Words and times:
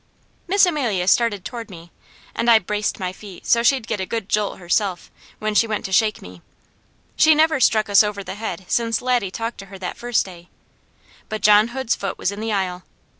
Miss 0.47 0.65
Amelia 0.65 1.07
started 1.07 1.45
toward 1.45 1.69
me, 1.69 1.91
and 2.33 2.49
I 2.49 2.57
braced 2.57 2.99
my 2.99 3.13
feet 3.13 3.45
so 3.45 3.61
she'd 3.61 3.85
get 3.85 3.99
a 3.99 4.05
good 4.07 4.29
jolt 4.29 4.57
herself, 4.57 5.11
when 5.37 5.53
she 5.53 5.67
went 5.67 5.85
to 5.85 5.91
shake 5.91 6.23
me; 6.23 6.41
she 7.15 7.35
never 7.35 7.59
struck 7.59 7.87
us 7.87 8.01
over 8.03 8.23
the 8.23 8.33
head 8.33 8.65
since 8.67 8.99
Laddie 9.03 9.29
talked 9.29 9.59
to 9.59 9.67
her 9.67 9.77
that 9.77 9.97
first 9.97 10.25
day; 10.25 10.49
but 11.29 11.43
John 11.43 11.67
Hood's 11.67 11.93
foot 11.95 12.17
was 12.17 12.31
in 12.31 12.39
the 12.39 12.51
aisle. 12.51 12.81